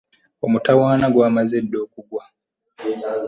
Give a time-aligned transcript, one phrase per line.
[0.45, 2.23] Omutawaana gwamaze dda okugwa.